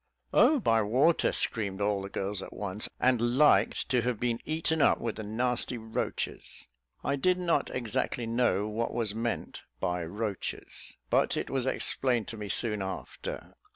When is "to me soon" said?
12.29-12.81